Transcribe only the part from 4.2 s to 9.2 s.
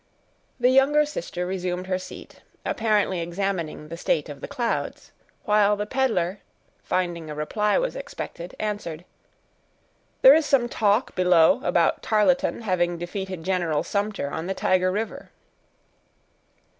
of the clouds, while the peddler, finding a reply was expected, answered,—